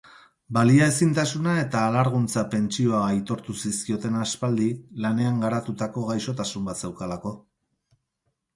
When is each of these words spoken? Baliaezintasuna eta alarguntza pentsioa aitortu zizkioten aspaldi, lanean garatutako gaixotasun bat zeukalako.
Baliaezintasuna 0.57 1.51
eta 1.63 1.81
alarguntza 1.89 2.43
pentsioa 2.55 3.03
aitortu 3.11 3.57
zizkioten 3.65 4.17
aspaldi, 4.23 4.71
lanean 5.07 5.39
garatutako 5.47 6.09
gaixotasun 6.11 6.69
bat 6.71 6.85
zeukalako. 6.85 7.39